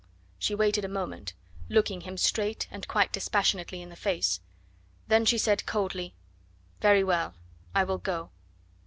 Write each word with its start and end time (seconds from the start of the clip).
She 0.39 0.55
waited 0.55 0.83
a 0.83 0.87
moment, 0.87 1.35
looking 1.69 2.01
him 2.01 2.17
straight 2.17 2.67
and 2.71 2.87
quite 2.87 3.13
dispassionately 3.13 3.83
in 3.83 3.89
the 3.89 3.95
face; 3.95 4.39
then 5.07 5.25
she 5.25 5.37
said 5.37 5.67
coldly: 5.67 6.15
"Very 6.79 7.03
well! 7.03 7.35
I 7.75 7.83
will 7.83 7.99
go." 7.99 8.31